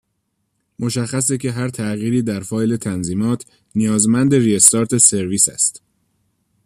[0.79, 5.81] مشخصه که هر تغییری در فایل تنظیمات نیازمند ری استارت سرویس است.